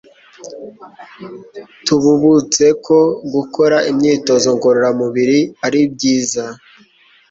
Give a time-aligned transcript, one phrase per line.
[1.85, 2.97] tububutse ko
[3.33, 6.43] gukora imyitozo ngororamubirari ari byiza